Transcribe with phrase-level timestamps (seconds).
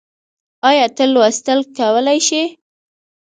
[0.69, 2.43] ايا ته لوستل کولی شې؟